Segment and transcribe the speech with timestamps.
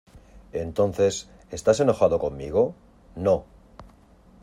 [0.51, 2.73] entonces,¿ estás enojado conmigo?
[3.15, 3.45] no.